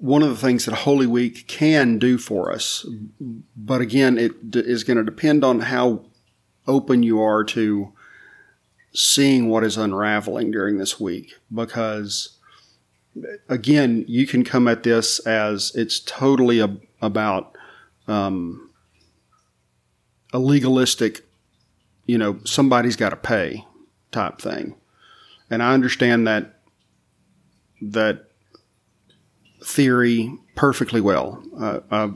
one 0.00 0.22
of 0.22 0.30
the 0.30 0.36
things 0.36 0.64
that 0.64 0.74
Holy 0.74 1.06
Week 1.06 1.46
can 1.46 1.98
do 1.98 2.16
for 2.16 2.50
us. 2.50 2.86
But 3.54 3.82
again, 3.82 4.16
it 4.16 4.32
is 4.54 4.82
going 4.82 4.96
to 4.96 5.04
depend 5.04 5.44
on 5.44 5.60
how 5.60 6.06
open 6.66 7.02
you 7.02 7.20
are 7.20 7.44
to 7.44 7.92
seeing 8.94 9.48
what 9.48 9.62
is 9.62 9.76
unraveling 9.76 10.50
during 10.50 10.78
this 10.78 10.98
week. 10.98 11.34
Because 11.54 12.38
again, 13.48 14.06
you 14.08 14.26
can 14.26 14.42
come 14.42 14.66
at 14.68 14.84
this 14.84 15.18
as 15.20 15.70
it's 15.74 16.00
totally 16.00 16.60
a, 16.60 16.74
about 17.02 17.54
um, 18.08 18.70
a 20.32 20.38
legalistic, 20.38 21.26
you 22.06 22.16
know, 22.16 22.40
somebody's 22.44 22.96
got 22.96 23.10
to 23.10 23.16
pay 23.16 23.66
type 24.12 24.40
thing. 24.40 24.76
And 25.50 25.62
I 25.62 25.74
understand 25.74 26.26
that 26.26 26.56
that 27.82 28.29
theory 29.64 30.36
perfectly 30.54 31.00
well. 31.00 31.42
Uh, 31.58 31.80
I 31.90 32.10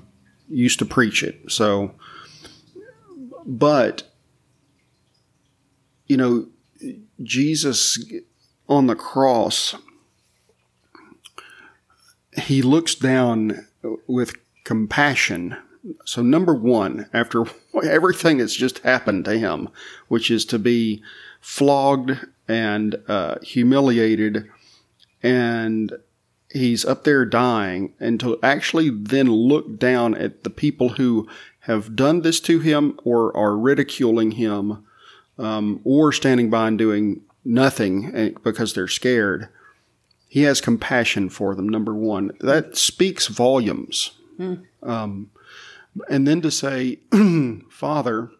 used 0.48 0.78
to 0.80 0.84
preach 0.84 1.22
it. 1.22 1.40
So, 1.48 1.94
but, 3.46 4.04
you 6.06 6.16
know, 6.16 6.46
Jesus 7.22 7.98
on 8.68 8.86
the 8.86 8.94
cross, 8.94 9.74
he 12.42 12.62
looks 12.62 12.94
down 12.94 13.66
with 14.06 14.34
compassion. 14.64 15.56
So, 16.06 16.22
number 16.22 16.54
one, 16.54 17.08
after 17.12 17.44
everything 17.82 18.38
that's 18.38 18.56
just 18.56 18.80
happened 18.80 19.24
to 19.26 19.38
him, 19.38 19.68
which 20.08 20.30
is 20.30 20.44
to 20.46 20.58
be 20.58 21.02
flogged 21.40 22.18
and 22.48 22.96
uh, 23.08 23.36
humiliated 23.42 24.48
and 25.22 25.92
he's 26.54 26.84
up 26.86 27.04
there 27.04 27.26
dying 27.26 27.92
and 28.00 28.18
to 28.20 28.38
actually 28.42 28.88
then 28.88 29.30
look 29.30 29.78
down 29.78 30.14
at 30.14 30.44
the 30.44 30.50
people 30.50 30.90
who 30.90 31.28
have 31.60 31.94
done 31.94 32.22
this 32.22 32.40
to 32.40 32.60
him 32.60 32.98
or 33.04 33.36
are 33.36 33.58
ridiculing 33.58 34.32
him 34.32 34.86
um, 35.38 35.80
or 35.84 36.12
standing 36.12 36.48
by 36.48 36.68
and 36.68 36.78
doing 36.78 37.20
nothing 37.44 38.14
eh, 38.14 38.30
because 38.42 38.72
they're 38.72 38.88
scared 38.88 39.48
he 40.34 40.42
has 40.42 40.60
compassion 40.60 41.28
for 41.28 41.54
them 41.54 41.68
number 41.68 41.94
one. 41.94 42.32
That 42.40 42.76
speaks 42.76 43.28
volumes. 43.28 44.10
Mm. 44.36 44.64
um, 44.82 45.30
and 46.10 46.26
then 46.26 46.40
to 46.40 46.50
say 46.50 46.98
father 47.70 48.32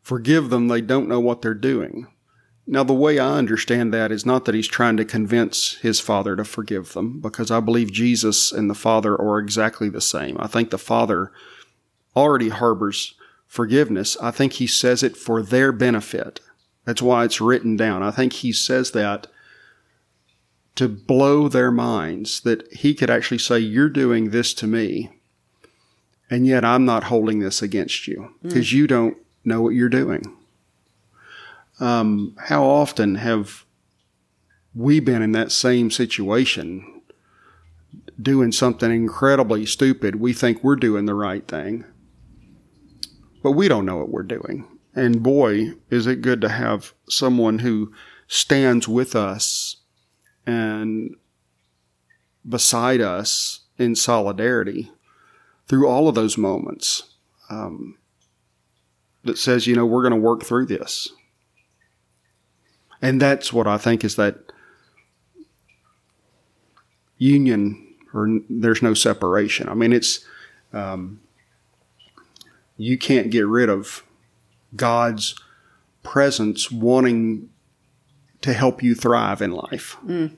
forgive 0.00 0.48
them 0.48 0.68
they 0.68 0.80
don't 0.80 1.06
know 1.06 1.20
what 1.20 1.42
they're 1.42 1.52
doing 1.52 2.06
now, 2.70 2.84
the 2.84 2.92
way 2.92 3.18
I 3.18 3.38
understand 3.38 3.94
that 3.94 4.12
is 4.12 4.26
not 4.26 4.44
that 4.44 4.54
he's 4.54 4.68
trying 4.68 4.98
to 4.98 5.04
convince 5.06 5.76
his 5.76 6.00
father 6.00 6.36
to 6.36 6.44
forgive 6.44 6.92
them, 6.92 7.18
because 7.18 7.50
I 7.50 7.60
believe 7.60 7.90
Jesus 7.90 8.52
and 8.52 8.68
the 8.68 8.74
father 8.74 9.18
are 9.18 9.38
exactly 9.38 9.88
the 9.88 10.02
same. 10.02 10.36
I 10.38 10.48
think 10.48 10.68
the 10.68 10.76
father 10.76 11.32
already 12.14 12.50
harbors 12.50 13.14
forgiveness. 13.46 14.18
I 14.20 14.32
think 14.32 14.54
he 14.54 14.66
says 14.66 15.02
it 15.02 15.16
for 15.16 15.40
their 15.40 15.72
benefit. 15.72 16.40
That's 16.84 17.00
why 17.00 17.24
it's 17.24 17.40
written 17.40 17.74
down. 17.74 18.02
I 18.02 18.10
think 18.10 18.34
he 18.34 18.52
says 18.52 18.90
that 18.90 19.28
to 20.74 20.88
blow 20.88 21.48
their 21.48 21.70
minds 21.70 22.42
that 22.42 22.70
he 22.70 22.94
could 22.94 23.08
actually 23.08 23.38
say, 23.38 23.58
You're 23.58 23.88
doing 23.88 24.28
this 24.28 24.52
to 24.54 24.66
me, 24.66 25.10
and 26.28 26.46
yet 26.46 26.66
I'm 26.66 26.84
not 26.84 27.04
holding 27.04 27.38
this 27.38 27.62
against 27.62 28.06
you 28.06 28.34
because 28.42 28.66
mm. 28.66 28.72
you 28.72 28.86
don't 28.86 29.16
know 29.42 29.62
what 29.62 29.70
you're 29.74 29.88
doing. 29.88 30.36
Um, 31.80 32.34
how 32.38 32.64
often 32.64 33.16
have 33.16 33.64
we 34.74 35.00
been 35.00 35.22
in 35.22 35.32
that 35.32 35.52
same 35.52 35.90
situation, 35.90 37.02
doing 38.20 38.52
something 38.52 38.90
incredibly 38.90 39.64
stupid? 39.66 40.16
We 40.16 40.32
think 40.32 40.62
we're 40.62 40.76
doing 40.76 41.06
the 41.06 41.14
right 41.14 41.46
thing, 41.46 41.84
but 43.42 43.52
we 43.52 43.68
don't 43.68 43.86
know 43.86 43.98
what 43.98 44.10
we're 44.10 44.22
doing. 44.22 44.66
And 44.94 45.22
boy, 45.22 45.74
is 45.90 46.06
it 46.06 46.22
good 46.22 46.40
to 46.40 46.48
have 46.48 46.92
someone 47.08 47.60
who 47.60 47.92
stands 48.26 48.88
with 48.88 49.14
us 49.14 49.76
and 50.46 51.14
beside 52.48 53.00
us 53.00 53.60
in 53.78 53.94
solidarity 53.94 54.90
through 55.68 55.86
all 55.86 56.08
of 56.08 56.14
those 56.14 56.36
moments 56.36 57.14
um, 57.50 57.96
that 59.24 59.38
says, 59.38 59.66
you 59.66 59.76
know, 59.76 59.86
we're 59.86 60.02
going 60.02 60.14
to 60.14 60.16
work 60.16 60.42
through 60.42 60.66
this. 60.66 61.08
And 63.00 63.20
that's 63.20 63.52
what 63.52 63.66
I 63.66 63.78
think 63.78 64.04
is 64.04 64.16
that 64.16 64.36
union 67.18 67.84
or 68.14 68.40
there's 68.48 68.82
no 68.82 68.94
separation. 68.94 69.68
I 69.68 69.74
mean, 69.74 69.92
it's, 69.92 70.24
um, 70.72 71.20
you 72.76 72.96
can't 72.96 73.30
get 73.30 73.46
rid 73.46 73.68
of 73.68 74.02
God's 74.74 75.34
presence 76.02 76.70
wanting 76.70 77.50
to 78.40 78.52
help 78.52 78.82
you 78.82 78.94
thrive 78.94 79.42
in 79.42 79.50
life. 79.50 79.96
Mm. 80.06 80.36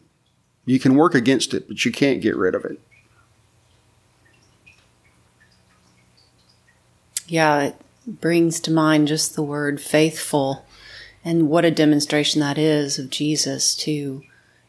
You 0.65 0.79
can 0.79 0.95
work 0.95 1.15
against 1.15 1.55
it, 1.55 1.69
but 1.69 1.85
you 1.85 1.93
can't 1.93 2.21
get 2.21 2.37
rid 2.37 2.55
of 2.55 2.65
it. 2.65 2.81
Yeah, 7.29 7.63
it 7.63 7.77
brings 8.07 8.59
to 8.61 8.73
mind 8.73 9.07
just 9.09 9.35
the 9.37 9.43
word 9.43 9.81
faithful 9.81 10.65
and 11.25 11.49
what 11.49 11.65
a 11.65 11.71
demonstration 11.71 12.41
that 12.41 12.59
is 12.59 12.99
of 12.99 13.11
Jesus 13.11 13.75
to 13.77 14.23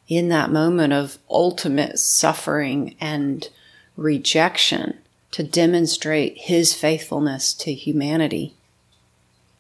in 0.08 0.30
that 0.30 0.52
moment 0.52 0.92
of 0.92 1.18
ultimate 1.30 1.98
suffering 1.98 2.96
and 3.00 3.50
rejection 3.96 4.98
to 5.32 5.44
demonstrate 5.44 6.38
his 6.38 6.74
faithfulness 6.74 7.54
to 7.54 7.74
humanity 7.74 8.54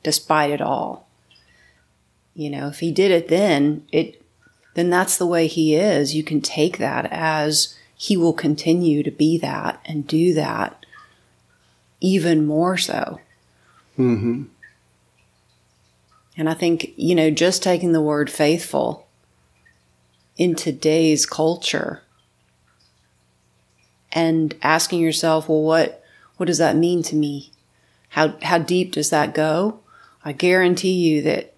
despite 0.04 0.52
it 0.52 0.62
all. 0.62 1.08
You 2.34 2.50
know, 2.50 2.68
if 2.68 2.80
he 2.80 2.92
did 2.92 3.12
it 3.12 3.28
then, 3.28 3.86
it 3.92 4.22
then 4.74 4.90
that's 4.90 5.18
the 5.18 5.26
way 5.26 5.48
he 5.48 5.76
is. 5.76 6.16
You 6.16 6.24
can 6.24 6.42
take 6.42 6.78
that 6.78 7.08
as 7.12 7.78
he 7.96 8.18
will 8.18 8.34
continue 8.34 9.04
to 9.04 9.12
be 9.12 9.38
that 9.38 9.80
and 9.86 10.08
do 10.08 10.34
that 10.34 10.86
even 12.00 12.46
more 12.46 12.78
so. 12.78 13.20
hmm 13.96 14.44
And 16.38 16.50
I 16.50 16.54
think, 16.54 16.94
you 16.96 17.16
know, 17.16 17.30
just 17.30 17.62
taking 17.62 17.92
the 17.92 18.02
word 18.02 18.30
faithful 18.30 19.08
in 20.38 20.56
today's 20.56 21.26
culture 21.26 22.02
and 24.12 24.56
asking 24.62 25.00
yourself, 25.02 25.50
well, 25.50 25.62
what, 25.62 26.04
what 26.38 26.46
does 26.46 26.58
that 26.58 26.76
mean 26.76 27.04
to 27.04 27.16
me? 27.16 27.52
How, 28.10 28.36
how 28.42 28.58
deep 28.58 28.94
does 28.94 29.10
that 29.10 29.34
go? 29.34 29.80
I 30.24 30.32
guarantee 30.32 30.94
you 30.94 31.22
that 31.24 31.54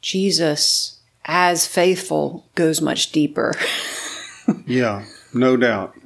Jesus, 0.00 1.00
as 1.24 1.66
faithful, 1.66 2.46
goes 2.54 2.80
much 2.80 3.12
deeper. 3.12 3.54
yeah, 4.66 5.04
no 5.32 5.56
doubt. 5.56 5.96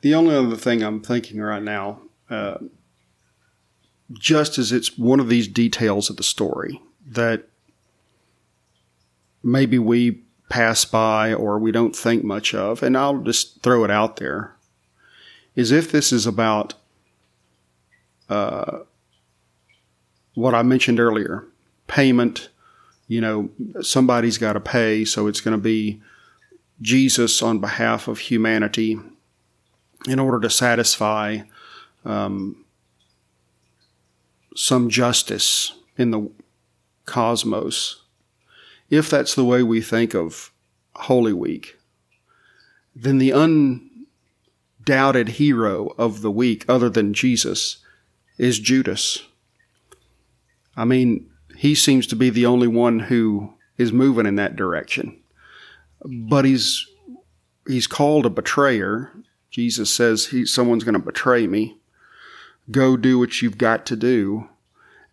The 0.00 0.14
only 0.14 0.34
other 0.34 0.56
thing 0.56 0.82
I'm 0.82 1.00
thinking 1.00 1.40
right 1.40 1.62
now, 1.62 2.00
uh, 2.30 2.58
just 4.12 4.58
as 4.58 4.72
it's 4.72 4.96
one 4.96 5.20
of 5.20 5.28
these 5.28 5.48
details 5.48 6.10
of 6.10 6.16
the 6.16 6.22
story 6.22 6.80
that 7.06 7.48
maybe 9.42 9.78
we 9.78 10.22
pass 10.48 10.84
by 10.84 11.32
or 11.32 11.58
we 11.58 11.72
don't 11.72 11.96
think 11.96 12.22
much 12.22 12.54
of, 12.54 12.82
and 12.82 12.96
I'll 12.96 13.18
just 13.18 13.62
throw 13.62 13.84
it 13.84 13.90
out 13.90 14.16
there, 14.16 14.54
is 15.54 15.72
if 15.72 15.90
this 15.90 16.12
is 16.12 16.26
about 16.26 16.74
uh, 18.28 18.80
what 20.34 20.54
I 20.54 20.62
mentioned 20.62 21.00
earlier 21.00 21.44
payment, 21.86 22.48
you 23.08 23.20
know, 23.20 23.48
somebody's 23.80 24.38
got 24.38 24.54
to 24.54 24.60
pay, 24.60 25.04
so 25.04 25.26
it's 25.26 25.40
going 25.40 25.56
to 25.56 25.62
be 25.62 26.00
Jesus 26.82 27.42
on 27.42 27.58
behalf 27.58 28.08
of 28.08 28.18
humanity 28.18 28.98
in 30.06 30.18
order 30.18 30.40
to 30.40 30.50
satisfy 30.50 31.40
um, 32.04 32.64
some 34.56 34.90
justice 34.90 35.72
in 35.96 36.10
the 36.10 36.30
cosmos. 37.04 38.02
If 38.90 39.08
that's 39.08 39.34
the 39.34 39.44
way 39.44 39.62
we 39.62 39.80
think 39.80 40.14
of 40.14 40.52
Holy 40.94 41.32
Week, 41.32 41.78
then 42.94 43.18
the 43.18 43.32
undoubted 44.80 45.28
hero 45.28 45.94
of 45.98 46.22
the 46.22 46.30
week, 46.30 46.64
other 46.68 46.88
than 46.88 47.14
Jesus, 47.14 47.78
is 48.38 48.58
Judas. 48.58 49.22
I 50.76 50.84
mean, 50.84 51.28
he 51.56 51.74
seems 51.74 52.06
to 52.08 52.16
be 52.16 52.30
the 52.30 52.46
only 52.46 52.68
one 52.68 53.00
who 53.00 53.54
is 53.78 53.92
moving 53.92 54.26
in 54.26 54.36
that 54.36 54.56
direction. 54.56 55.18
But 56.04 56.44
he's 56.44 56.86
he's 57.66 57.86
called 57.86 58.26
a 58.26 58.30
betrayer. 58.30 59.10
Jesus 59.50 59.92
says 59.92 60.26
he 60.26 60.44
someone's 60.44 60.84
going 60.84 60.94
to 60.94 60.98
betray 60.98 61.46
me. 61.46 61.78
Go 62.70 62.96
do 62.96 63.18
what 63.18 63.40
you've 63.42 63.58
got 63.58 63.86
to 63.86 63.96
do. 63.96 64.48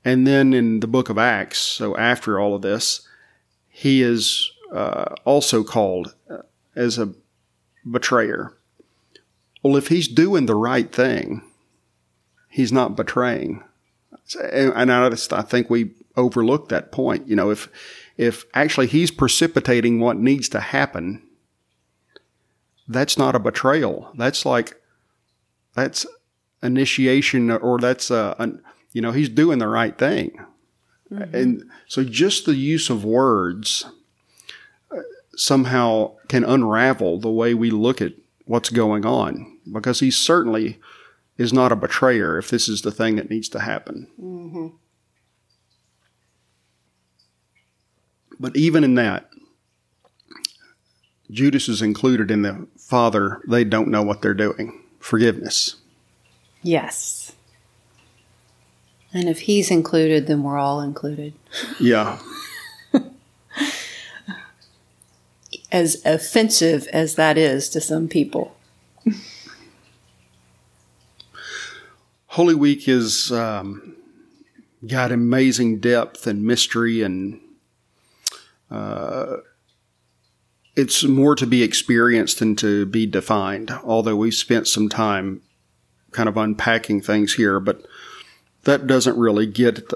And 0.06 0.28
then 0.28 0.54
in 0.54 0.80
the 0.80 0.88
book 0.88 1.10
of 1.10 1.18
Acts, 1.18 1.60
so 1.60 1.96
after 1.96 2.40
all 2.40 2.56
of 2.56 2.62
this, 2.62 3.08
he 3.70 4.02
is 4.02 4.52
uh, 4.74 5.16
also 5.24 5.64
called 5.64 6.16
uh, 6.30 6.40
as 6.76 6.98
a 6.98 7.14
betrayer. 7.90 8.54
Well, 9.62 9.78
if 9.78 9.88
he's 9.88 10.08
doing 10.08 10.46
the 10.46 10.56
right 10.56 10.92
thing, 10.92 11.42
he's 12.50 12.72
not 12.72 12.98
betraying. 12.98 13.64
And 14.42 14.92
I 14.92 15.10
just, 15.10 15.32
I 15.32 15.42
think 15.42 15.70
we 15.70 15.92
overlook 16.16 16.70
that 16.70 16.92
point. 16.92 17.28
You 17.28 17.36
know, 17.36 17.50
if, 17.50 17.70
if 18.18 18.46
actually 18.54 18.88
he's 18.88 19.12
precipitating 19.12 20.00
what 20.00 20.18
needs 20.18 20.50
to 20.50 20.60
happen, 20.60 21.22
that's 22.88 23.18
not 23.18 23.36
a 23.36 23.40
betrayal. 23.40 24.12
That's 24.16 24.46
like, 24.46 24.82
that's 25.76 26.06
initiation 26.64 27.52
or 27.52 27.78
that's 27.80 28.10
a, 28.10 28.36
an, 28.40 28.62
you 28.94 29.02
know, 29.02 29.12
he's 29.12 29.30
doing 29.30 29.60
the 29.60 29.68
right 29.68 29.98
thing. 29.98 30.38
Mm-hmm. 31.12 31.36
And 31.36 31.70
so 31.88 32.04
just 32.04 32.46
the 32.46 32.56
use 32.56 32.90
of 32.90 33.04
words 33.04 33.86
uh, 34.92 35.02
somehow 35.36 36.16
can 36.28 36.44
unravel 36.44 37.20
the 37.20 37.30
way 37.30 37.54
we 37.54 37.70
look 37.70 38.02
at 38.02 38.14
what's 38.46 38.70
going 38.70 39.06
on 39.06 39.60
because 39.72 40.00
he 40.00 40.12
certainly 40.12 40.80
is 41.38 41.54
not 41.54 41.72
a 41.72 41.76
betrayer 41.76 42.38
if 42.38 42.50
this 42.50 42.68
is 42.68 42.82
the 42.82 42.92
thing 42.92 43.16
that 43.16 43.30
needs 43.30 43.50
to 43.50 43.60
happen. 43.60 44.08
Mm-hmm. 44.20 44.68
But 48.40 48.56
even 48.56 48.84
in 48.84 48.96
that, 48.96 49.30
Judas 51.32 51.70
is 51.70 51.82
included 51.82 52.30
in 52.30 52.42
the 52.42 52.68
Father, 52.78 53.42
they 53.48 53.64
don't 53.64 53.88
know 53.88 54.04
what 54.04 54.22
they're 54.22 54.34
doing. 54.34 54.84
Forgiveness. 55.00 55.78
Yes. 56.64 57.34
And 59.14 59.30
if 59.30 59.42
he's 59.42 59.70
included, 59.70 60.26
then 60.28 60.42
we're 60.42 60.58
all 60.58 60.82
included. 60.82 61.34
Yeah. 61.80 62.20
as 65.72 66.04
offensive 66.06 66.88
as 66.94 67.16
that 67.16 67.36
is 67.38 67.68
to 67.68 67.82
some 67.82 68.08
people. 68.08 68.56
Holy 72.28 72.56
Week 72.56 72.84
has 72.86 73.32
um, 73.32 73.96
got 74.88 75.12
amazing 75.12 75.80
depth 75.80 76.28
and 76.28 76.44
mystery, 76.44 77.02
and 77.02 77.40
uh, 78.70 79.38
it's 80.76 81.04
more 81.04 81.36
to 81.36 81.46
be 81.48 81.64
experienced 81.64 82.40
than 82.40 82.56
to 82.58 82.86
be 82.86 83.06
defined. 83.08 83.72
Although 83.84 84.16
we've 84.16 84.34
spent 84.34 84.68
some 84.68 84.90
time 84.90 85.42
kind 86.14 86.30
of 86.30 86.38
unpacking 86.38 87.02
things 87.02 87.34
here, 87.34 87.60
but 87.60 87.86
that 88.64 88.88
doesn't 88.88 89.18
really 89.18 89.46
get 89.46 89.92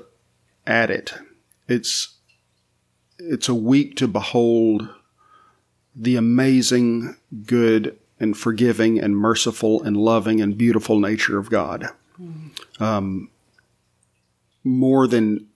at 0.66 0.90
it. 0.90 1.14
It's 1.68 2.16
it's 3.20 3.50
a 3.50 3.56
week 3.56 3.96
to 3.98 4.08
behold 4.08 4.90
the 5.96 6.16
amazing, 6.16 7.18
good, 7.46 7.98
and 8.20 8.38
forgiving, 8.38 9.00
and 9.00 9.18
merciful, 9.18 9.82
and 9.82 9.98
loving, 9.98 10.42
and 10.42 10.58
beautiful 10.58 11.00
nature 11.00 11.38
of 11.40 11.50
God 11.50 11.90
um, 12.80 13.30
more 14.64 15.08
than 15.08 15.48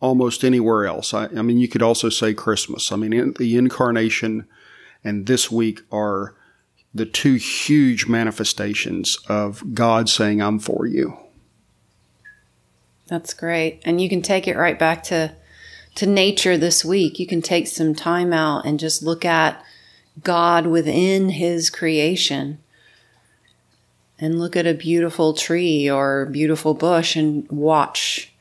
almost 0.00 0.44
anywhere 0.44 0.86
else. 0.86 1.12
I, 1.12 1.24
I, 1.26 1.42
mean, 1.42 1.58
you 1.58 1.68
could 1.68 1.82
also 1.82 2.08
say 2.08 2.34
Christmas. 2.34 2.90
I 2.90 2.96
mean, 2.96 3.12
in, 3.12 3.34
the 3.38 3.56
incarnation 3.56 4.46
and 5.04 5.26
this 5.26 5.50
week 5.50 5.80
are 5.92 6.34
the 6.94 7.06
two 7.06 7.34
huge 7.34 8.06
manifestations 8.06 9.18
of 9.28 9.74
God 9.74 10.08
saying, 10.08 10.42
I'm 10.42 10.58
for 10.58 10.86
you. 10.86 11.16
That's 13.06 13.34
great. 13.34 13.80
And 13.84 14.00
you 14.00 14.08
can 14.08 14.22
take 14.22 14.46
it 14.46 14.56
right 14.56 14.78
back 14.78 15.02
to 15.04 15.34
to 15.96 16.06
nature 16.06 16.56
this 16.56 16.84
week. 16.84 17.18
You 17.18 17.26
can 17.26 17.42
take 17.42 17.66
some 17.66 17.94
time 17.96 18.32
out 18.32 18.64
and 18.64 18.78
just 18.78 19.02
look 19.02 19.24
at 19.24 19.62
God 20.22 20.66
within 20.66 21.30
his 21.30 21.68
creation 21.68 22.58
and 24.18 24.38
look 24.38 24.54
at 24.54 24.66
a 24.66 24.74
beautiful 24.74 25.34
tree 25.34 25.90
or 25.90 26.26
beautiful 26.26 26.74
bush 26.74 27.16
and 27.16 27.48
watch 27.50 28.32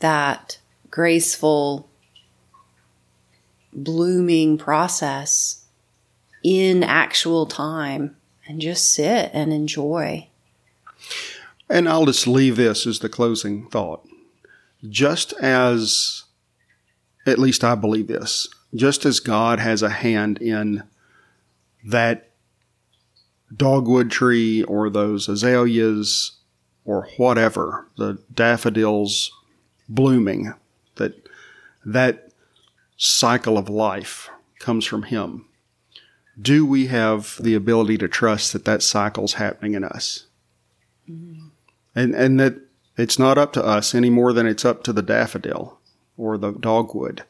that 0.00 0.58
graceful 0.90 1.88
blooming 3.72 4.58
process 4.58 5.59
in 6.42 6.82
actual 6.82 7.46
time 7.46 8.16
and 8.46 8.60
just 8.60 8.92
sit 8.92 9.30
and 9.32 9.52
enjoy. 9.52 10.28
And 11.68 11.88
I'll 11.88 12.06
just 12.06 12.26
leave 12.26 12.56
this 12.56 12.86
as 12.86 12.98
the 12.98 13.08
closing 13.08 13.68
thought. 13.68 14.06
Just 14.88 15.32
as, 15.34 16.24
at 17.26 17.38
least 17.38 17.62
I 17.62 17.74
believe 17.74 18.08
this, 18.08 18.48
just 18.74 19.04
as 19.04 19.20
God 19.20 19.58
has 19.58 19.82
a 19.82 19.90
hand 19.90 20.38
in 20.40 20.82
that 21.84 22.30
dogwood 23.54 24.10
tree 24.10 24.62
or 24.64 24.90
those 24.90 25.28
azaleas 25.28 26.32
or 26.84 27.08
whatever, 27.16 27.86
the 27.96 28.18
daffodils 28.32 29.30
blooming, 29.88 30.54
that 30.96 31.28
that 31.84 32.32
cycle 32.96 33.56
of 33.56 33.68
life 33.68 34.28
comes 34.58 34.84
from 34.84 35.04
Him. 35.04 35.46
Do 36.40 36.64
we 36.64 36.86
have 36.86 37.36
the 37.40 37.54
ability 37.54 37.98
to 37.98 38.08
trust 38.08 38.52
that 38.52 38.64
that 38.64 38.82
cycle's 38.82 39.34
happening 39.34 39.74
in 39.74 39.84
us? 39.84 40.26
Mm-hmm. 41.08 41.48
And, 41.94 42.14
and 42.14 42.40
that 42.40 42.56
it's 42.96 43.18
not 43.18 43.38
up 43.38 43.52
to 43.54 43.64
us 43.64 43.94
any 43.94 44.10
more 44.10 44.32
than 44.32 44.46
it's 44.46 44.64
up 44.64 44.82
to 44.84 44.92
the 44.92 45.02
daffodil 45.02 45.78
or 46.16 46.38
the 46.38 46.52
dogwood. 46.52 47.24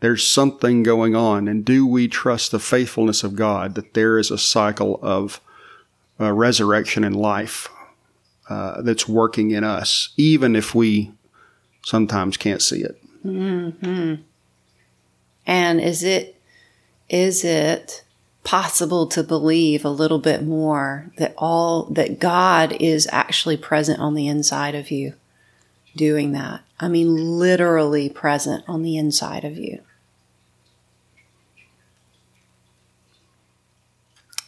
There's 0.00 0.26
something 0.26 0.82
going 0.82 1.14
on. 1.14 1.46
And 1.46 1.64
do 1.64 1.86
we 1.86 2.08
trust 2.08 2.50
the 2.50 2.58
faithfulness 2.58 3.22
of 3.22 3.36
God 3.36 3.74
that 3.76 3.94
there 3.94 4.18
is 4.18 4.30
a 4.30 4.38
cycle 4.38 4.98
of 5.02 5.40
uh, 6.18 6.32
resurrection 6.32 7.04
and 7.04 7.14
life 7.14 7.68
uh, 8.48 8.82
that's 8.82 9.08
working 9.08 9.52
in 9.52 9.62
us, 9.62 10.10
even 10.16 10.56
if 10.56 10.74
we 10.74 11.12
sometimes 11.84 12.36
can't 12.36 12.62
see 12.62 12.82
it? 12.82 13.00
Mm-hmm. 13.24 14.22
And 15.46 15.80
is 15.80 16.02
it 16.02 16.40
is 17.08 17.44
it 17.44 18.04
possible 18.44 19.06
to 19.06 19.22
believe 19.22 19.84
a 19.84 19.90
little 19.90 20.18
bit 20.18 20.42
more 20.42 21.10
that 21.16 21.34
all 21.38 21.84
that 21.84 22.18
God 22.18 22.72
is 22.80 23.08
actually 23.12 23.56
present 23.56 24.00
on 24.00 24.14
the 24.14 24.26
inside 24.26 24.74
of 24.74 24.90
you 24.90 25.14
doing 25.94 26.32
that. 26.32 26.62
I 26.80 26.88
mean 26.88 27.14
literally 27.14 28.08
present 28.08 28.64
on 28.66 28.82
the 28.82 28.96
inside 28.96 29.44
of 29.44 29.56
you. 29.56 29.80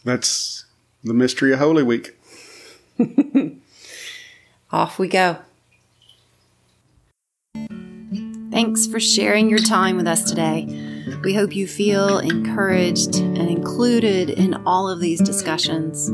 That's 0.05 0.67
the 1.03 1.15
mystery 1.15 1.53
of 1.53 1.61
Holy 1.61 1.83
Week. 1.83 2.19
Off 4.71 4.99
we 4.99 5.09
go. 5.09 5.39
Thanks 8.51 8.87
for 8.87 9.01
sharing 9.01 9.49
your 9.49 9.59
time 9.59 9.97
with 9.97 10.07
us 10.07 10.23
today. 10.25 10.84
We 11.25 11.33
hope 11.33 11.57
you 11.57 11.67
feel 11.67 12.19
encouraged 12.19 13.17
and 13.17 13.49
included 13.49 14.29
in 14.29 14.55
all 14.67 14.91
of 14.91 15.01
these 15.01 15.21
discussions. 15.21 16.11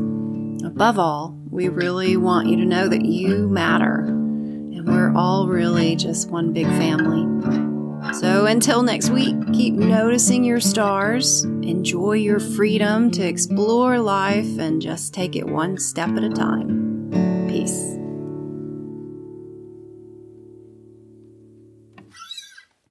Above 0.63 0.97
all, 0.97 1.37
we 1.49 1.67
really 1.67 2.15
want 2.15 2.47
you 2.47 2.55
to 2.55 2.65
know 2.65 2.87
that 2.87 3.03
you 3.03 3.49
matter 3.49 4.05
and 4.05 4.87
we're 4.87 5.13
all 5.13 5.47
really 5.47 5.97
just 5.97 6.29
one 6.29 6.53
big 6.53 6.65
family. 6.65 7.27
So 8.13 8.45
until 8.45 8.83
next 8.83 9.09
week, 9.09 9.35
keep 9.53 9.73
noticing 9.73 10.43
your 10.43 10.59
stars, 10.59 11.43
enjoy 11.43 12.13
your 12.13 12.39
freedom 12.39 13.11
to 13.11 13.21
explore 13.21 13.99
life, 13.99 14.57
and 14.59 14.81
just 14.81 15.13
take 15.13 15.35
it 15.35 15.45
one 15.45 15.77
step 15.77 16.09
at 16.09 16.23
a 16.23 16.29
time. 16.29 17.45
Peace. 17.47 18.00